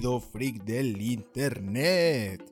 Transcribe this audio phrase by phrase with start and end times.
[0.00, 2.42] querido freak del internet.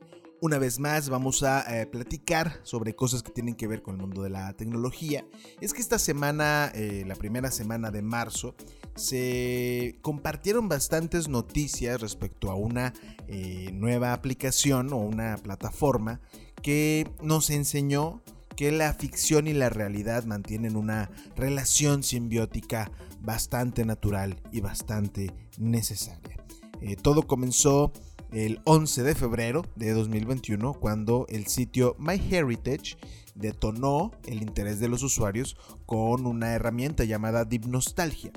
[0.43, 4.03] Una vez más vamos a eh, platicar sobre cosas que tienen que ver con el
[4.03, 5.25] mundo de la tecnología.
[5.63, 8.55] Es que esta semana, eh, la primera semana de marzo,
[8.97, 12.93] se compartieron bastantes noticias respecto a una
[13.29, 16.21] eh, nueva aplicación o una plataforma
[16.63, 18.23] que nos enseñó
[18.57, 22.91] que la ficción y la realidad mantienen una relación simbiótica
[23.23, 26.48] bastante natural y bastante necesaria.
[26.81, 27.93] Eh, todo comenzó
[28.33, 32.97] el 11 de febrero de 2021 cuando el sitio MyHeritage
[33.35, 38.33] detonó el interés de los usuarios con una herramienta llamada Deep Nostalgia.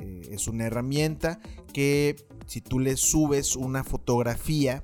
[0.00, 1.40] Eh, es una herramienta
[1.72, 2.16] que
[2.46, 4.80] si tú le subes una fotografía,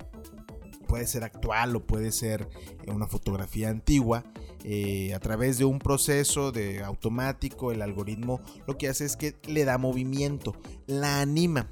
[0.87, 2.49] puede ser actual o puede ser
[2.87, 4.25] una fotografía antigua,
[4.63, 9.35] eh, a través de un proceso de automático, el algoritmo lo que hace es que
[9.47, 10.55] le da movimiento,
[10.85, 11.71] la anima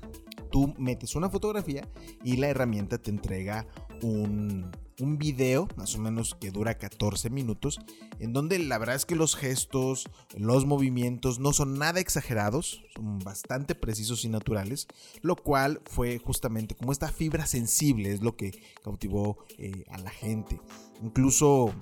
[0.49, 1.87] tú metes una fotografía
[2.23, 3.67] y la herramienta te entrega
[4.01, 7.79] un, un video, más o menos que dura 14 minutos,
[8.19, 13.19] en donde la verdad es que los gestos, los movimientos no son nada exagerados, son
[13.19, 14.87] bastante precisos y naturales,
[15.21, 20.09] lo cual fue justamente como esta fibra sensible es lo que cautivó eh, a la
[20.09, 20.59] gente.
[21.01, 21.73] Incluso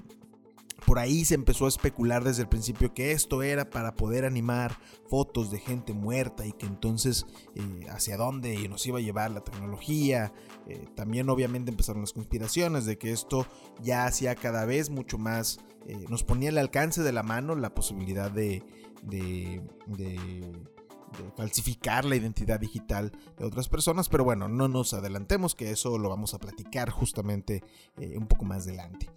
[0.86, 4.78] por ahí se empezó a especular desde el principio que esto era para poder animar
[5.10, 7.26] fotos de gente muerta y que entonces
[7.56, 10.34] eh, hacia dónde nos iba a llevar la tecnología.
[10.68, 13.48] Eh, también obviamente empezaron las conspiraciones de que esto
[13.82, 17.74] ya hacía cada vez mucho más, eh, nos ponía al alcance de la mano la
[17.74, 18.64] posibilidad de,
[19.02, 19.62] de,
[21.36, 26.10] falsificar la identidad digital de otras personas, pero bueno, no nos adelantemos que eso lo
[26.10, 27.64] vamos a platicar justamente
[27.98, 29.10] un poco más adelante.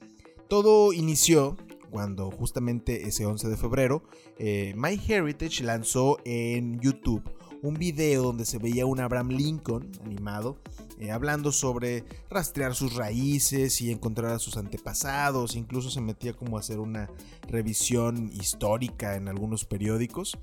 [0.50, 1.56] Todo inició
[1.92, 4.02] cuando justamente ese 11 de febrero
[4.36, 7.22] eh, MyHeritage lanzó en YouTube
[7.62, 10.58] un video donde se veía un Abraham Lincoln animado
[10.98, 16.56] eh, hablando sobre rastrear sus raíces y encontrar a sus antepasados, incluso se metía como
[16.56, 17.08] a hacer una
[17.48, 20.36] revisión histórica en algunos periódicos.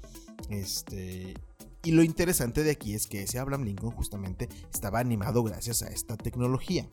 [0.49, 1.33] Este,
[1.83, 5.89] y lo interesante de aquí es que ese Abraham Lincoln justamente estaba animado gracias a
[5.89, 6.87] esta tecnología.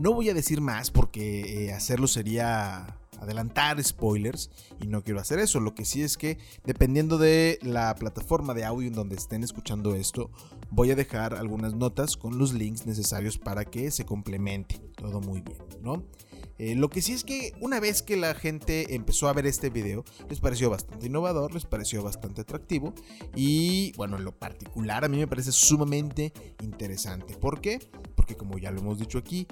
[0.00, 5.38] No voy a decir más porque eh, hacerlo sería adelantar spoilers y no quiero hacer
[5.38, 5.60] eso.
[5.60, 9.94] Lo que sí es que dependiendo de la plataforma de audio en donde estén escuchando
[9.94, 10.30] esto,
[10.70, 14.80] voy a dejar algunas notas con los links necesarios para que se complemente.
[14.96, 16.04] Todo muy bien, ¿no?
[16.58, 19.70] Eh, lo que sí es que una vez que la gente empezó a ver este
[19.70, 22.94] video, les pareció bastante innovador, les pareció bastante atractivo
[23.34, 26.32] y bueno, en lo particular a mí me parece sumamente
[26.62, 27.36] interesante.
[27.36, 27.80] ¿Por qué?
[28.14, 29.46] Porque como ya lo hemos dicho aquí,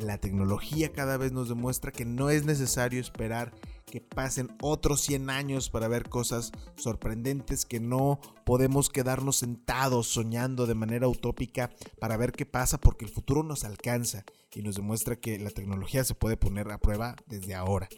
[0.00, 3.52] la tecnología cada vez nos demuestra que no es necesario esperar
[3.86, 10.66] que pasen otros 100 años para ver cosas sorprendentes, que no podemos quedarnos sentados soñando
[10.66, 14.24] de manera utópica para ver qué pasa porque el futuro nos alcanza
[14.54, 17.88] y nos demuestra que la tecnología se puede poner a prueba desde ahora.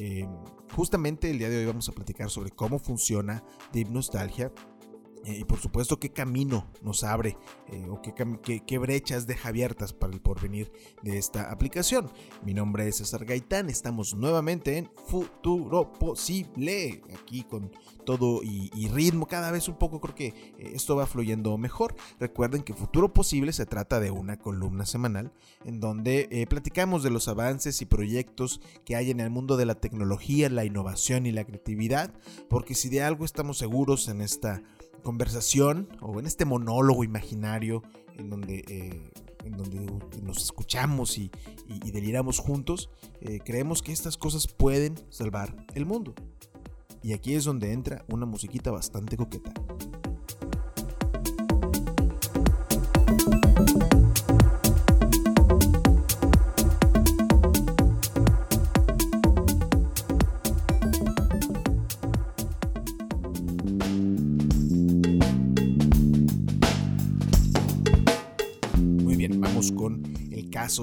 [0.00, 0.28] Eh,
[0.76, 3.42] justamente el día de hoy vamos a platicar sobre cómo funciona
[3.72, 4.52] Deep Nostalgia
[5.24, 7.36] y por supuesto qué camino nos abre
[7.68, 10.70] eh, o qué, brechas deja abiertas para el porvenir
[11.02, 12.10] de esta aplicación.
[12.44, 17.70] Mi nombre es César Gaitán, estamos nuevamente en Futuro Posible, aquí con
[18.04, 21.94] todo y, ritmo cada vez un poco, creo que eh, esto va fluyendo mejor.
[22.18, 25.32] Recuerden que Futuro Posible se trata de una columna semanal
[25.64, 29.74] en donde platicamos de los avances y proyectos que hay en el mundo de la
[29.74, 32.14] tecnología, la innovación y la creatividad,
[32.48, 34.62] porque si de algo estamos seguros en esta
[35.08, 37.82] conversación o en este monólogo imaginario
[38.18, 39.10] en donde, eh,
[39.42, 39.90] en donde
[40.22, 41.30] nos escuchamos y,
[41.66, 42.90] deliramos juntos,
[43.22, 46.14] eh, creemos que estas cosas pueden salvar el mundo.
[47.02, 49.50] Y aquí es donde entra una musiquita bastante coqueta.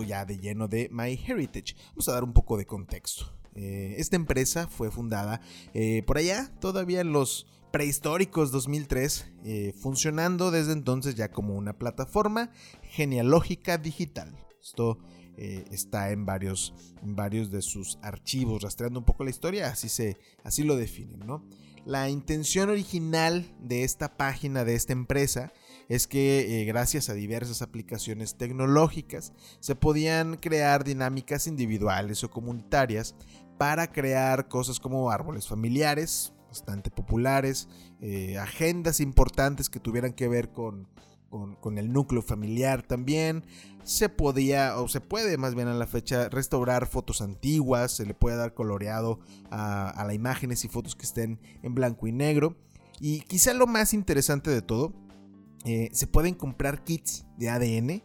[0.04, 1.76] Ya de lleno de MyHeritage.
[1.90, 3.26] Vamos a dar un poco de contexto.
[3.56, 5.42] Eh, esta empresa fue fundada
[5.74, 11.78] eh, por allá, todavía en los prehistóricos 2003, eh, funcionando desde entonces ya como una
[11.78, 12.52] plataforma
[12.84, 14.36] genealógica digital.
[14.62, 15.00] Esto
[15.38, 20.64] está en varios, varios de sus archivos, rastreando un poco la historia, así, se, así
[20.64, 21.20] lo definen.
[21.28, 21.44] ¿no?
[21.86, 25.52] La intención original de esta página, de esta empresa,
[25.90, 33.16] es que eh, gracias a diversas aplicaciones tecnológicas se podían crear dinámicas individuales o comunitarias
[33.58, 37.68] para crear cosas como árboles familiares, bastante populares,
[38.02, 40.88] eh, agendas importantes que tuvieran que ver con,
[41.60, 43.46] con, el núcleo familiar también.
[43.84, 48.14] Se podía, o se puede más bien a la fecha, restaurar fotos antiguas, se le
[48.14, 49.20] puede dar coloreado
[49.52, 52.56] a, las imágenes y fotos que estén en blanco y negro.
[53.00, 54.94] Y quizá lo más interesante de todo,
[55.66, 58.04] eh, se pueden comprar kits de ADN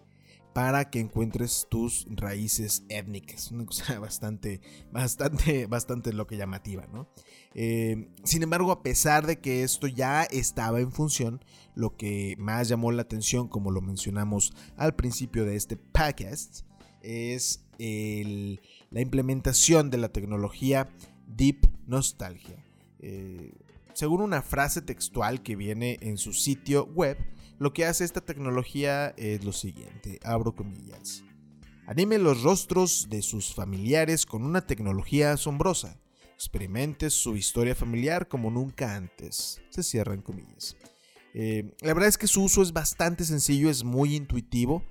[0.53, 3.51] para que encuentres tus raíces étnicas.
[3.53, 4.61] Una cosa bastante,
[4.91, 7.09] bastante, bastante lo que llamativa, ¿no?
[7.55, 12.69] Eh, sin embargo, a pesar de que esto ya estaba en función, lo que más
[12.69, 16.63] llamó la atención, como lo mencionamos al principio de este podcast,
[17.03, 20.91] es la implementación de la tecnología
[21.27, 22.63] Deep Nostalgia.
[22.99, 23.55] Eh,
[23.95, 27.17] según una frase textual que viene en su sitio web,
[27.61, 31.23] lo que hace esta tecnología es lo siguiente, abro comillas.
[31.87, 36.01] Anime los rostros de sus familiares con una tecnología asombrosa.
[36.35, 39.61] Experimente su historia familiar como nunca antes.
[39.69, 40.75] Se cierran comillas.
[41.35, 44.83] Eh, la verdad es que su uso es bastante sencillo, es muy intuitivo.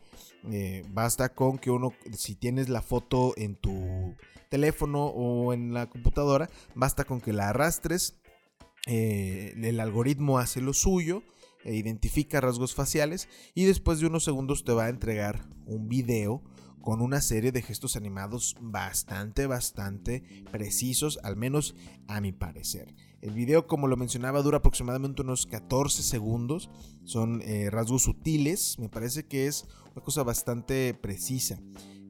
[0.51, 4.15] Eh, basta con que uno, si tienes la foto en tu
[4.49, 8.19] teléfono o en la computadora, basta con que la arrastres.
[8.85, 11.23] Eh, el algoritmo hace lo suyo
[11.63, 16.43] e identifica rasgos faciales y después de unos segundos te va a entregar un video
[16.81, 21.75] con una serie de gestos animados bastante, bastante precisos, al menos
[22.07, 22.95] a mi parecer.
[23.21, 26.69] El video, como lo mencionaba, dura aproximadamente unos 14 segundos.
[27.03, 28.79] Son eh, rasgos sutiles.
[28.79, 31.59] Me parece que es una cosa bastante precisa.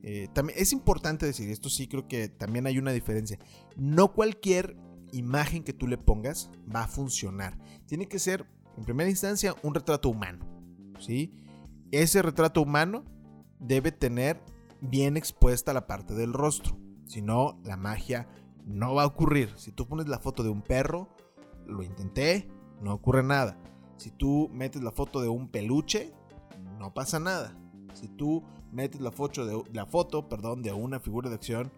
[0.03, 3.39] Eh, también es importante decir, esto sí creo que también hay una diferencia.
[3.75, 4.77] No cualquier
[5.11, 7.57] imagen que tú le pongas va a funcionar.
[7.87, 8.45] Tiene que ser
[8.77, 10.45] en primera instancia, un retrato humano.
[10.99, 11.33] ¿sí?
[11.91, 13.03] Ese retrato humano
[13.59, 14.41] debe tener
[14.81, 16.77] bien expuesta la parte del rostro.
[17.05, 18.27] Si no, la magia
[18.65, 19.53] no va a ocurrir.
[19.57, 21.09] Si tú pones la foto de un perro,
[21.65, 22.47] lo intenté,
[22.81, 23.57] no ocurre nada.
[23.97, 26.13] Si tú metes la foto de un peluche,
[26.77, 27.57] no pasa nada.
[27.93, 31.71] Si tú metes la foto de, la foto, perdón, de una figura de acción,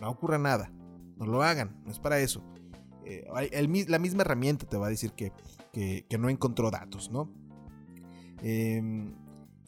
[0.00, 0.72] no ocurre nada.
[1.16, 2.42] No lo hagan, no es para eso.
[3.04, 3.26] Eh,
[3.88, 5.32] la misma herramienta te va a decir que
[6.08, 7.32] que, no encontró datos, ¿no?
[8.42, 9.14] Em,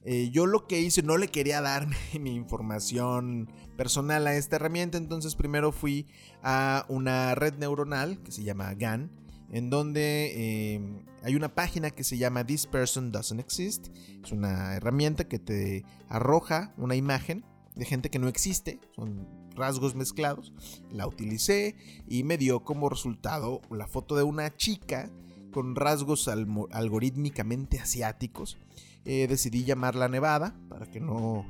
[0.05, 1.87] eh, yo lo que hice, no le quería dar
[2.21, 6.07] mi información personal a esta herramienta, entonces primero fui
[6.43, 9.11] a una red neuronal que se llama GAN,
[9.53, 13.89] en donde em, hay una página que se llama This Person Doesn't Exist.
[14.25, 19.95] Es una herramienta que te arroja una imagen de gente que no existe, son rasgos
[19.95, 20.53] mezclados.
[20.93, 21.77] La utilicé
[22.09, 25.11] y me dio como resultado la foto de una chica
[25.51, 28.59] con rasgos algorítmicamente asiáticos.
[29.05, 31.47] Eh, decidí llamarla Nevada para que, no,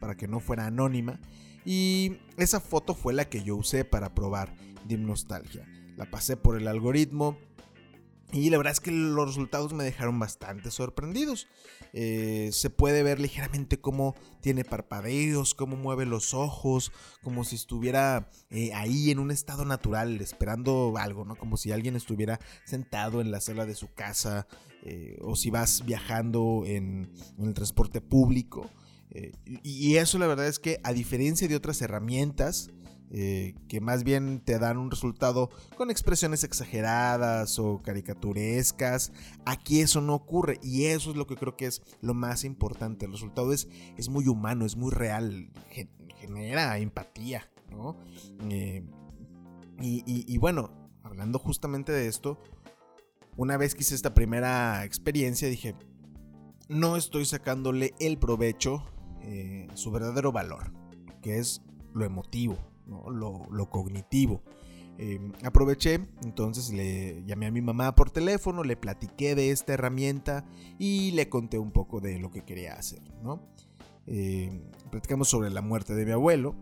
[0.00, 1.20] para que no fuera anónima.
[1.64, 4.54] Y esa foto fue la que yo usé para probar
[4.86, 5.66] Dim Nostalgia.
[5.96, 7.38] La pasé por el algoritmo,
[8.34, 11.46] y la verdad es que los resultados me dejaron bastante sorprendidos.
[11.96, 16.90] Eh, se puede ver ligeramente cómo tiene parpadeos, cómo mueve los ojos,
[17.22, 21.36] como si estuviera eh, ahí en un estado natural, esperando algo, ¿no?
[21.36, 24.48] Como si alguien estuviera sentado en la sala de su casa,
[24.82, 28.68] eh, o si vas viajando en, en el transporte público.
[29.62, 32.70] y eso la verdad es que a diferencia de otras herramientas,
[33.10, 39.12] eh, que más bien te dan un resultado con expresiones exageradas o caricaturescas.
[39.44, 43.06] Aquí eso no ocurre y eso es lo que creo que es lo más importante.
[43.06, 45.50] El resultado es, es muy humano, es muy real,
[46.20, 47.48] genera empatía.
[48.48, 48.84] Eh,
[49.80, 50.70] y, bueno,
[51.02, 52.40] hablando justamente de esto,
[53.36, 55.74] una vez que hice esta primera experiencia dije,
[56.68, 58.84] no estoy sacándole el provecho,
[59.22, 60.72] eh, su verdadero valor,
[61.20, 64.42] que es lo emotivo, lo, cognitivo.
[64.96, 70.44] Em, aproveché, entonces le llamé a mi mamá por teléfono, le platiqué de esta herramienta
[70.78, 73.02] y le conté un poco de lo que quería hacer.
[73.22, 73.42] ¿no?
[74.06, 76.54] Em, platicamos sobre la muerte de mi abuelo.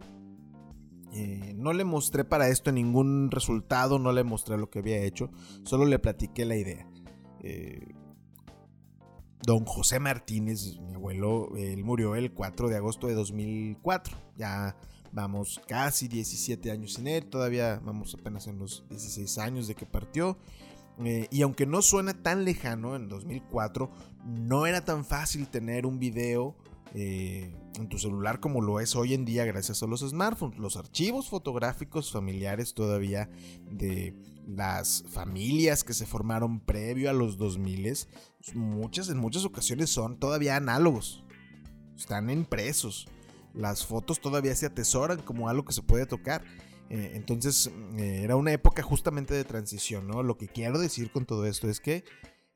[1.15, 5.31] Eh, no le mostré para esto ningún resultado, no le mostré lo que había hecho,
[5.63, 6.89] solo le platiqué la idea.
[7.41, 7.95] Eh,
[9.43, 14.17] don José Martínez, mi abuelo, él murió el 4 de agosto de 2004.
[14.37, 14.77] Ya
[15.13, 19.85] Vamos casi 17 años sin él, todavía vamos apenas en los 16 años de que
[19.85, 20.39] partió.
[21.05, 23.91] Eh, y aunque no suena tan lejano, en 2004
[24.25, 26.57] no era tan fácil tener un video
[26.95, 30.59] eh, en tu celular como lo es hoy en día gracias a los smartphones.
[30.59, 33.29] Los archivos fotográficos familiares todavía
[33.71, 34.15] de
[34.47, 38.07] las familias que se formaron previo a los 2000,
[38.55, 41.25] muchas, en muchas ocasiones son todavía análogos.
[41.97, 43.09] Están impresos
[43.55, 46.45] las fotos todavía se atesoran como algo que se puede tocar.
[46.91, 50.23] Eh, entonces eh, era una época justamente de transición, ¿no?
[50.23, 52.05] Lo que quiero decir con todo esto es que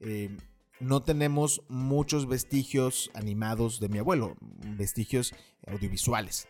[0.01, 0.37] eh,
[0.79, 4.37] no tenemos muchos vestigios animados de mi abuelo,
[4.77, 5.35] vestigios
[5.67, 6.47] audiovisuales.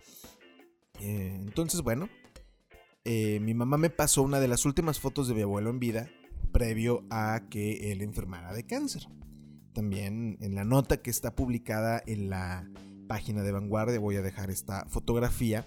[0.99, 2.09] Entonces, bueno,
[3.05, 6.11] mi mamá me pasó una de las últimas fotos de mi abuelo en vida
[6.53, 9.07] previo a que él enfermara de cáncer.
[9.75, 12.67] También en la nota que está publicada en la
[13.07, 15.67] página de Vanguardia voy a dejar esta fotografía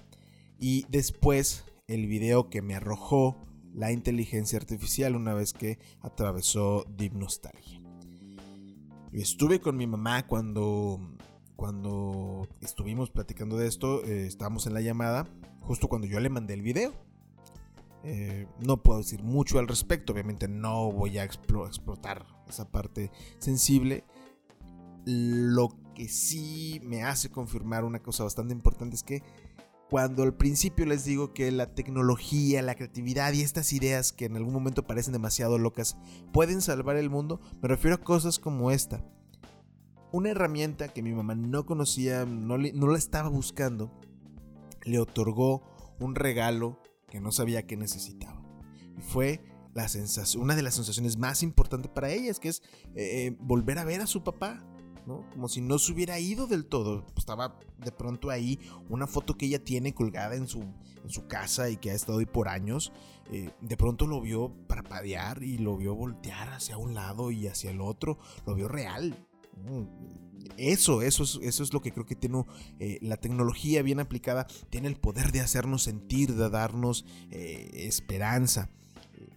[0.60, 3.38] y después el video que me arrojó
[3.74, 7.82] la inteligencia artificial una vez que atravesó Deep Nostalgia.
[9.14, 11.00] estuve con mi mamá cuando,
[11.56, 15.28] cuando estuvimos platicando de esto, eh, estábamos en la llamada,
[15.62, 16.94] justo cuando yo le mandé el video.
[18.04, 24.04] Eh, no puedo decir mucho al respecto, obviamente no voy a explotar esa parte sensible.
[25.06, 25.70] Lo
[26.00, 29.22] que sí me hace confirmar una cosa bastante importante es que
[29.90, 34.38] cuando al principio les digo que la tecnología, la creatividad y estas ideas que en
[34.38, 35.98] algún momento parecen demasiado locas
[36.32, 39.04] pueden salvar el mundo, me refiero a cosas como esta.
[40.14, 43.92] Una herramienta que mi mamá no conocía, no, no la estaba buscando,
[44.86, 45.64] le otorgó
[46.00, 48.42] un regalo que no sabía que necesitaba.
[48.98, 49.86] Y fue la
[50.38, 52.62] una de las sensaciones más importantes para ella, que es
[52.96, 54.64] eh, eh, volver a ver a su papá,
[55.32, 57.06] como si no se hubiera ido del todo.
[57.18, 61.70] Estaba de pronto ahí una foto que ella tiene colgada en su, en su casa
[61.70, 62.92] y que ha estado ahí por años.
[63.32, 67.72] Eh, de pronto lo vio parpadear y lo vio voltear hacia un lado y hacia
[67.72, 68.20] el otro.
[68.46, 69.16] Lo vio real.
[70.58, 72.46] Eso, eso es, eso es lo que creo que tiene
[72.80, 78.70] eh, la tecnología bien aplicada, tiene el poder de hacernos sentir, de darnos eh, esperanza.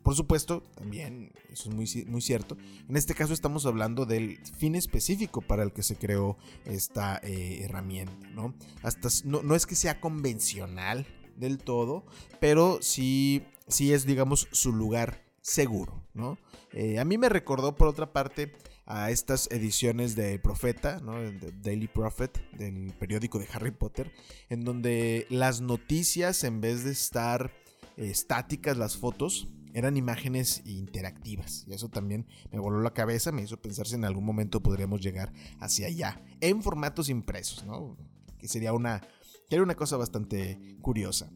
[0.02, 2.56] Por supuesto, también, eso es muy, muy cierto,
[2.88, 7.62] en este caso estamos hablando del fin específico para el que se creó esta eh,
[7.62, 8.54] herramienta, ¿no?
[8.82, 11.06] Hasta, no, es que sea convencional
[11.36, 12.04] del todo,
[12.40, 16.36] pero sí, sí es, digamos, su lugar seguro, ¿no?
[16.72, 18.52] Eh, a mí me recordó, por otra parte,
[18.86, 21.20] a estas ediciones de Profeta, ¿no?
[21.20, 24.12] De Daily Prophet, del periódico de Harry Potter,
[24.48, 27.52] en donde las noticias, en vez de estar
[27.96, 31.64] eh, estáticas las fotos, eran imágenes interactivas.
[31.66, 35.00] Y eso también me voló la cabeza, me hizo pensar si en algún momento podríamos
[35.00, 37.96] llegar hacia allá, en formatos impresos, ¿no?
[38.38, 39.00] Que sería una,
[39.48, 41.30] que era una cosa bastante curiosa.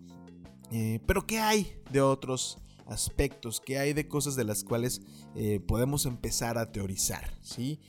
[0.70, 3.60] Eh, pero ¿qué hay de otros aspectos?
[3.60, 5.00] ¿Qué hay de cosas de las cuales
[5.34, 7.38] eh, podemos empezar a teorizar?
[7.42, 7.80] ¿sí?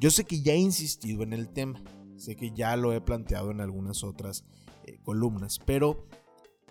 [0.00, 1.82] Yo sé que ya he insistido en el tema,
[2.16, 4.44] sé que ya lo he planteado en algunas otras
[4.84, 6.06] eh, columnas, pero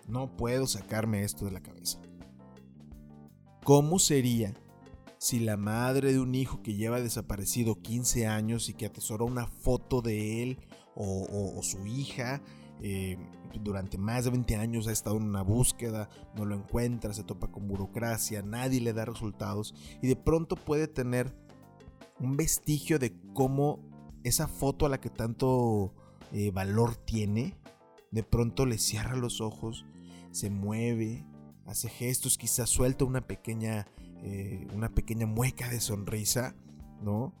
[0.06, 2.00] no puedo sacarme esto de la cabeza.
[3.68, 4.54] ¿Cómo sería
[5.18, 9.46] si la madre de un hijo que lleva desaparecido 15 años y que atesora una
[9.46, 10.58] foto de él
[10.94, 12.40] o, su hija
[12.80, 13.18] eh,
[13.62, 17.48] durante más de 20 años ha estado en una búsqueda, no lo encuentra, se topa
[17.48, 21.36] con burocracia, nadie le da resultados y de pronto puede tener
[22.20, 23.80] un vestigio de cómo
[24.24, 25.92] esa foto a la que tanto
[26.32, 27.54] eh, valor tiene,
[28.12, 29.84] de pronto le cierra los ojos,
[30.30, 31.26] se mueve,
[31.68, 33.86] hace gestos, quizás suelta una pequeña,
[34.22, 36.54] eh, una pequeña mueca de sonrisa,
[37.02, 37.34] ¿no?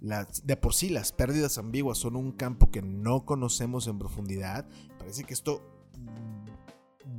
[0.00, 4.68] de por sí las pérdidas ambiguas son un campo que no conocemos en profundidad.
[4.98, 5.62] Parece que esto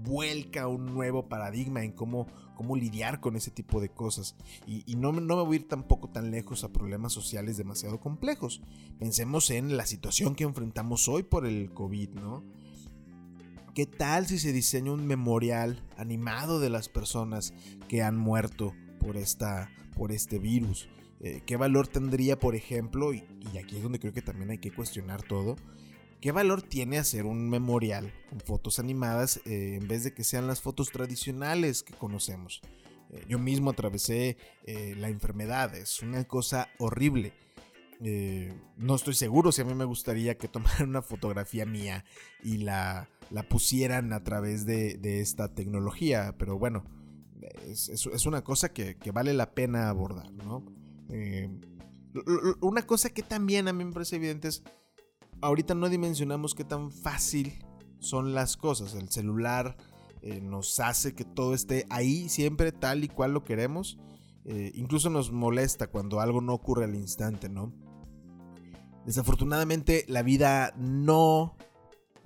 [0.04, 4.36] vuelca un nuevo paradigma en cómo, cómo lidiar con ese tipo de cosas.
[4.66, 8.62] Y, no, no, me voy a ir tampoco tan lejos a problemas sociales demasiado complejos.
[9.00, 12.44] Pensemos en la situación que enfrentamos hoy por el COVID, ¿no?
[13.78, 17.54] ¿Qué tal si se diseña un memorial animado de las personas
[17.88, 20.90] que han muerto por, esta, por este virus?
[21.20, 23.24] Eh, ¿Qué valor tendría, por ejemplo, y,
[23.62, 25.58] aquí es donde creo que también hay que cuestionar todo,
[26.22, 30.48] ¿qué valor tiene hacer un memorial con fotos animadas eh, en vez de que sean
[30.48, 32.64] las fotos tradicionales que conocemos?
[33.12, 37.32] Eh, yo mismo atravesé la enfermedad, es una cosa horrible.
[38.00, 42.04] no estoy seguro si a mí me gustaría que tomaran una fotografía mía
[42.44, 46.36] y la la pusieran a través de, esta tecnología.
[46.38, 46.84] Pero bueno,
[47.66, 50.66] es, una cosa que, vale la pena abordar, ¿no?
[51.10, 51.50] Eh,
[52.62, 54.64] una cosa que también a mí me parece evidente es,
[55.42, 57.54] ahorita no dimensionamos qué tan fácil
[58.00, 58.96] son las cosas.
[58.96, 59.78] El celular
[60.22, 63.98] eh, nos hace que todo esté ahí siempre tal y cual lo queremos.
[64.46, 67.74] Eh, incluso nos molesta cuando algo no ocurre al instante, ¿no?
[69.06, 71.56] Desafortunadamente la vida no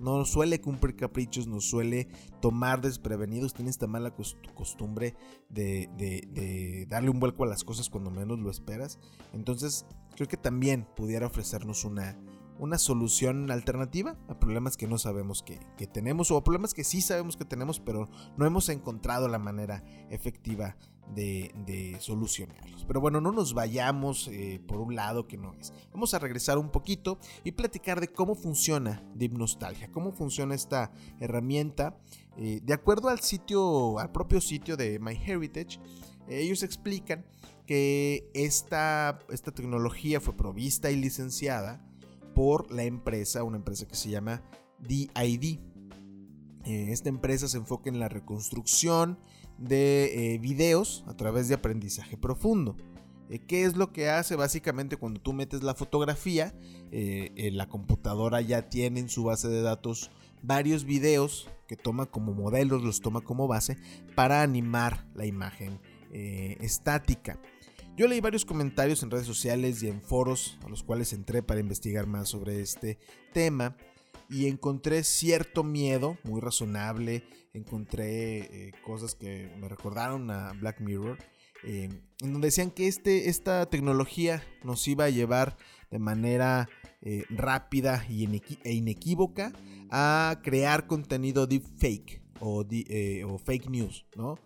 [0.02, 2.08] no suele cumplir caprichos, nos suele
[2.40, 4.14] tomar desprevenidos, tiene esta mala
[4.54, 5.14] costumbre
[5.48, 8.98] de, darle un vuelco a las cosas cuando menos lo esperas.
[9.32, 12.18] Entonces creo que también pudiera ofrecernos una,
[12.58, 17.00] una solución alternativa a problemas que no sabemos que, tenemos o a problemas que sí
[17.00, 20.76] sabemos que tenemos, pero no hemos encontrado la manera efectiva
[21.14, 22.84] de, solucionarlos.
[22.84, 25.72] Pero bueno, no nos vayamos eh, por un lado que no es.
[25.92, 30.90] Vamos a regresar un poquito y platicar de cómo funciona Deep Nostalgia, cómo funciona esta
[31.20, 31.98] herramienta.
[32.36, 35.78] Eh, de acuerdo al sitio, al propio sitio de MyHeritage,
[36.28, 37.24] ellos explican
[37.66, 41.84] que esta, esta tecnología fue provista y licenciada
[42.34, 44.42] por la empresa, una empresa que se llama
[44.80, 45.58] DID.
[46.64, 49.18] Eh, esta empresa se enfoca en la reconstrucción
[49.62, 52.76] de eh, videos a través de aprendizaje profundo.
[53.30, 54.36] Eh, ¿Qué es lo que hace?
[54.36, 56.54] Básicamente cuando tú metes la fotografía,
[56.90, 60.10] la computadora ya tiene en su base de datos
[60.42, 63.78] varios videos que toma como modelos, los toma como base
[64.14, 67.40] para animar la imagen estática.
[67.96, 71.60] Yo leí varios comentarios en redes sociales y en foros a los cuales entré para
[71.60, 72.98] investigar más sobre este
[73.32, 73.76] tema
[74.32, 77.22] y encontré cierto miedo, muy razonable,
[77.52, 81.18] encontré eh, cosas que me recordaron a Black Mirror,
[81.64, 85.58] eh, en donde decían que este, esta tecnología nos iba a llevar
[85.90, 86.68] de manera
[87.02, 88.26] eh, rápida y
[88.64, 89.52] e inequívoca
[89.90, 94.38] a crear contenido deepfake o, o fake news, ¿no?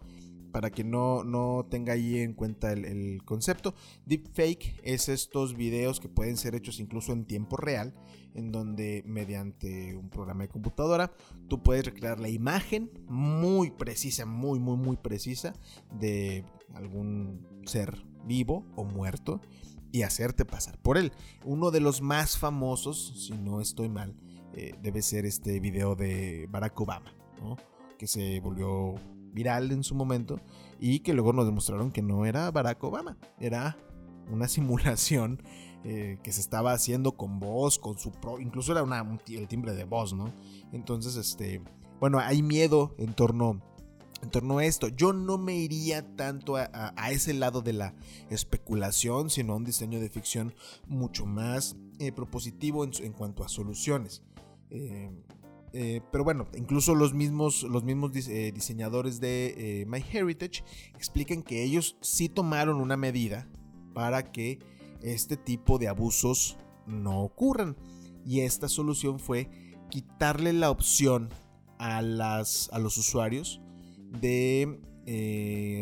[0.57, 3.75] Para que no, no tenga ahí en cuenta el, concepto.
[4.07, 7.93] Deepfake es estos videos que pueden ser hechos incluso en tiempo real,
[8.33, 11.13] en donde mediante un programa de computadora
[11.49, 15.53] tú puedes recrear la imagen muy precisa, muy, muy, muy precisa
[15.93, 19.43] de algún ser vivo o muerto
[19.93, 21.13] y hacerte pasar por él.
[21.45, 24.17] Uno de los más famosos, si no estoy mal,
[24.55, 27.13] eh, debe ser este video de Barack Obama,
[27.99, 28.95] que se volvió
[29.37, 30.40] viral en su momento
[30.81, 33.76] y que luego nos demostraron que no era Barack Obama, era
[34.31, 35.43] una simulación
[35.85, 39.75] eh, que se estaba haciendo con voz, con su pro, incluso era una, el timbre
[39.75, 40.33] de voz, ¿no?
[40.73, 41.62] Entonces, este,
[42.00, 43.62] bueno, hay miedo en torno,
[44.21, 44.88] en torno a esto.
[44.88, 47.95] Yo no me iría tanto a, ese lado de la
[48.31, 50.55] especulación, sino a un diseño de ficción
[50.88, 54.22] mucho más eh, propositivo en, cuanto a soluciones.
[54.70, 55.12] Eh,
[55.72, 61.62] eh, pero bueno, incluso los mismos, los mismos eh, diseñadores de eh, MyHeritage explican que
[61.62, 63.48] ellos sí tomaron una medida
[63.94, 64.59] para que
[65.02, 67.76] este tipo de abusos no ocurran.
[68.24, 69.48] Y esta solución fue
[69.90, 71.29] quitarle la opción
[71.79, 73.61] a, las, a los usuarios
[74.20, 74.81] de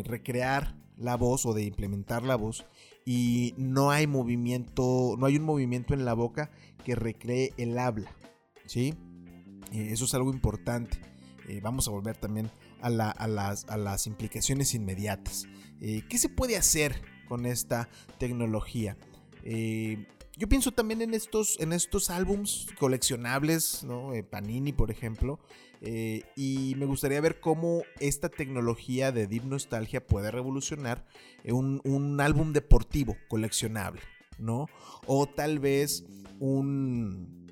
[0.05, 2.65] recrear la voz o de implementar la voz
[3.05, 6.51] y no hay movimiento, no hay un movimiento en la boca
[6.83, 8.11] que recree el habla,
[8.65, 8.93] ¿sí?
[9.71, 10.99] Eh, eso es algo importante.
[11.47, 12.49] Eh, vamos a volver también
[12.81, 15.47] a, las, implicaciones inmediatas.
[15.81, 18.97] Eh, ¿Qué se puede hacer con esta tecnología?
[20.37, 24.11] yo pienso también en estos, en estos álbums coleccionables, ¿no?
[24.27, 25.39] Panini, por ejemplo.
[26.35, 31.05] y me gustaría ver cómo esta tecnología de Deep Nostalgia puede revolucionar
[31.45, 34.01] un, un álbum deportivo coleccionable,
[34.39, 34.65] ¿no?
[35.05, 36.03] O tal vez
[36.39, 37.44] un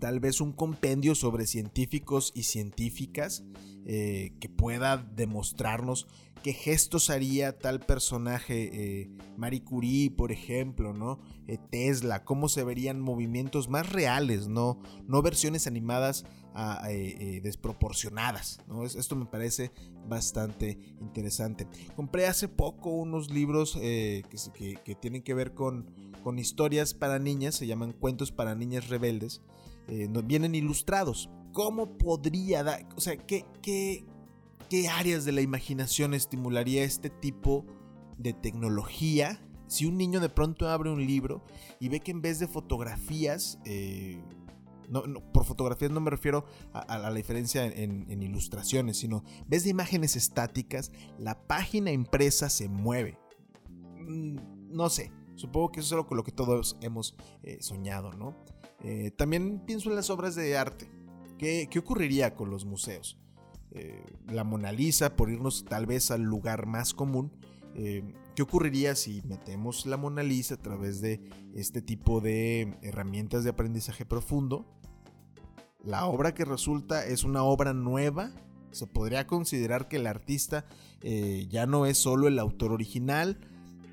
[0.00, 3.44] tal vez un compendio sobre científicos y científicas
[3.86, 6.06] eh, que pueda demostrarnos
[6.42, 11.20] qué gestos haría tal personaje, eh, Marie Curie, por ejemplo, ¿no?
[11.46, 16.88] Eh, Tesla, cómo se verían movimientos más reales, no, no versiones animadas ah,
[17.42, 18.60] desproporcionadas,
[18.96, 19.70] esto me parece
[20.08, 21.66] bastante interesante.
[21.94, 27.92] Compré hace poco unos libros que, tienen que ver con historias para niñas, se llaman
[27.92, 29.42] Cuentos para Niñas Rebeldes.
[29.90, 31.28] Eh, vienen ilustrados.
[31.52, 34.06] ¿Cómo podría dar, o sea, qué, qué,
[34.68, 37.66] qué áreas de la imaginación estimularía este tipo
[38.16, 39.42] de tecnología?
[39.66, 41.44] Si un niño de pronto abre un libro
[41.80, 44.22] y ve que en vez de fotografías, eh,
[44.88, 49.70] no, por fotografías no me refiero a, la diferencia en, ilustraciones, sino en vez de
[49.70, 53.18] imágenes estáticas, la página impresa se mueve.
[53.98, 54.36] Mm,
[54.70, 58.36] no sé, supongo que eso es con lo que todos hemos eh, soñado, ¿no?
[58.82, 60.90] Eh, también pienso en las obras de arte.
[61.38, 63.18] ¿Qué, ocurriría con los museos?
[63.72, 67.32] Eh, la Mona Lisa, por irnos tal vez al lugar más común,
[67.74, 68.02] eh,
[68.34, 71.20] ¿qué ocurriría si metemos la Mona Lisa a través de
[71.54, 74.66] este tipo de herramientas de aprendizaje profundo?
[75.82, 78.32] La obra que resulta es una obra nueva.
[78.70, 80.66] Se podría considerar que el artista
[81.48, 83.40] ya no es solo el autor original,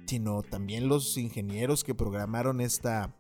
[0.06, 3.16] sino también los ingenieros que programaron esta,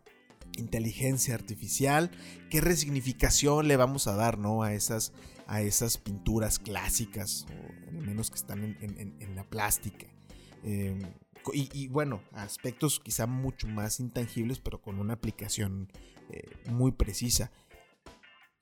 [0.57, 2.11] inteligencia artificial,
[2.49, 4.63] qué resignificación le vamos a dar ¿no?
[4.63, 5.13] a, esas,
[5.47, 10.07] a esas pinturas clásicas, o al menos que están en, la plástica.
[10.63, 10.99] Em,
[11.53, 15.91] y, bueno, aspectos quizá mucho más intangibles, pero con una aplicación
[16.29, 17.51] eh, muy precisa.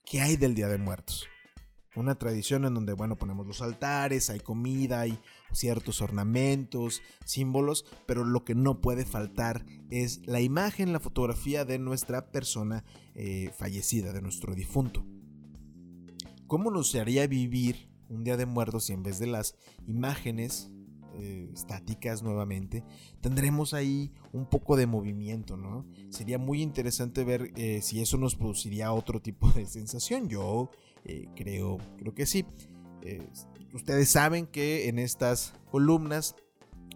[0.04, 1.26] ¿Qué hay del Día de Muertos?
[1.96, 5.18] Una tradición en donde, bueno, ponemos los altares, hay comida, hay
[5.52, 11.78] ciertos ornamentos, símbolos, pero lo que no puede faltar es la imagen, la fotografía de
[11.78, 15.04] nuestra persona eh, fallecida, de nuestro difunto.
[16.46, 19.56] ¿Cómo nos haría vivir un día de muertos si en vez de las
[19.86, 20.70] imágenes
[21.18, 22.84] eh, estáticas nuevamente,
[23.22, 25.86] tendremos ahí un poco de movimiento, ¿no?
[26.10, 30.28] Sería muy interesante ver eh, si eso nos produciría otro tipo de sensación.
[30.28, 30.70] Yo
[31.36, 32.44] creo, creo que sí.
[33.72, 36.34] Ustedes saben que en estas columnas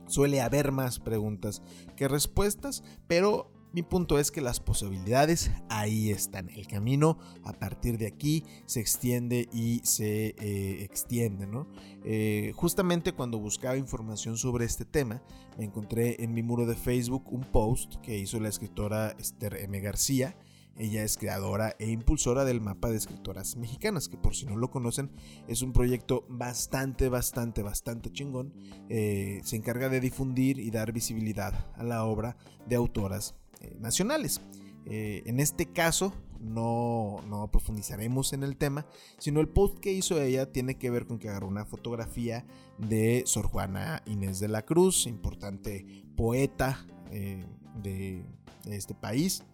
[0.06, 1.62] suele haber más preguntas
[1.96, 6.48] que respuestas, pero mi punto es que las posibilidades ahí están.
[6.50, 11.46] El camino a partir de aquí se extiende y se eh, extiende.
[11.46, 11.68] ¿no?
[12.04, 15.22] Eh, justamente cuando buscaba información sobre este tema,
[15.56, 19.80] me encontré en mi muro de Facebook un post que hizo la escritora Esther M.
[19.80, 20.36] García.
[20.80, 24.70] Ella es creadora e impulsora del mapa de escritoras mexicanas, que por si no lo
[24.70, 25.10] conocen
[25.46, 28.54] es un proyecto bastante, bastante, bastante chingón.
[28.88, 34.40] Eh, se encarga de difundir y dar visibilidad a la obra de autoras eh, nacionales.
[34.86, 38.86] Eh, en este caso, no, no, profundizaremos en el tema,
[39.18, 42.46] sino el post que hizo ella tiene que ver con que agarró una fotografía
[42.78, 45.84] de Sor Juana Inés de la Cruz, importante
[46.16, 48.24] poeta de
[48.64, 49.44] este país.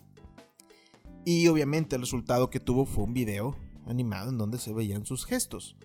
[1.29, 5.27] Y obviamente el resultado que tuvo fue un video animado en donde se veían sus
[5.27, 5.77] gestos.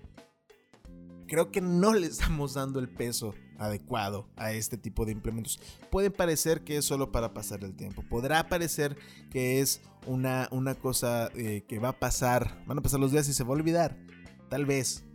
[1.28, 5.60] Creo que no le estamos dando el peso adecuado a este tipo de implementos.
[5.90, 8.04] Puede parecer que es solo para pasar el tiempo.
[8.08, 8.96] Podrá parecer
[9.32, 13.28] que es una, una cosa eh, que va a pasar, van a pasar los días
[13.28, 13.98] y se va a olvidar.
[14.48, 15.06] Tal vez.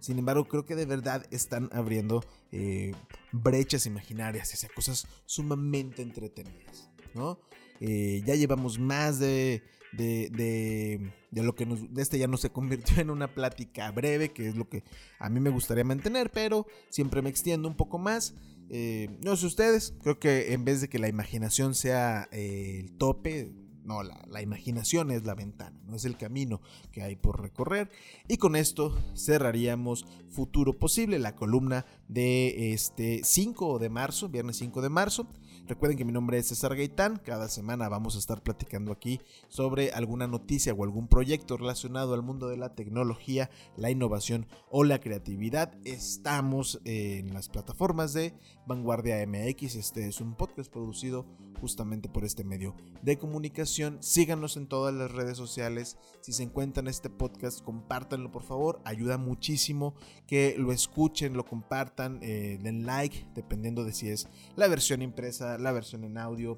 [0.00, 2.94] Sin embargo, creo que de verdad están abriendo eh,
[3.32, 6.90] brechas imaginarias hacia cosas sumamente entretenidas.
[7.14, 7.38] ¿no?
[7.80, 9.62] Eh, ya llevamos más de
[9.96, 14.48] de, lo que nos, de este ya no se convirtió en una plática breve, que
[14.48, 14.84] es lo que
[15.18, 18.34] a mí me gustaría mantener, pero siempre me extiendo un poco más.
[18.70, 22.96] Eh, no sé ustedes, creo que en vez de que la imaginación sea eh, el
[22.96, 23.52] tope,
[23.84, 27.90] no, la, imaginación es la ventana, no es el camino que hay por recorrer.
[28.28, 34.82] Y con esto cerraríamos Futuro Posible, la columna de este 5 de marzo, viernes 5
[34.82, 35.28] de marzo.
[35.66, 37.20] Recuerden que mi nombre es César Gaitán.
[37.24, 42.22] Cada semana vamos a estar platicando aquí sobre alguna noticia o algún proyecto relacionado al
[42.22, 45.72] mundo de la tecnología, la innovación o la creatividad.
[45.84, 48.34] Estamos en las plataformas de
[48.66, 49.76] Vanguardia MX.
[49.76, 51.26] Este es un podcast producido
[51.60, 53.73] justamente por este medio de comunicación.
[54.00, 55.96] Síganos en todas las redes sociales.
[56.20, 58.80] Si se encuentran este podcast, compártanlo por favor.
[58.84, 59.94] Ayuda muchísimo
[60.26, 65.58] que lo escuchen, lo compartan, eh, den like, dependiendo de si es la versión impresa
[65.58, 66.56] la versión en audio.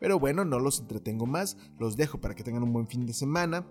[0.00, 3.12] Pero bueno, no los entretengo más, los dejo para que tengan un buen fin de
[3.12, 3.66] semana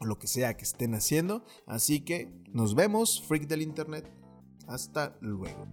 [0.00, 1.44] o lo que sea que estén haciendo.
[1.66, 4.10] Así que nos vemos, freak del internet.
[4.66, 5.66] Hasta luego.